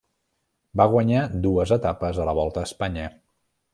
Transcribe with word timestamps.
Va 0.81 0.87
guanyar 0.93 1.21
dues 1.45 1.73
etapes 1.77 2.23
a 2.25 2.25
la 2.31 2.35
Volta 2.39 2.65
a 2.65 2.71
Espanya. 2.71 3.09